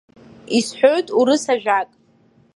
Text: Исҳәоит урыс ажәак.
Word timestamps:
Исҳәоит 0.57 1.07
урыс 1.19 1.43
ажәак. 1.53 1.89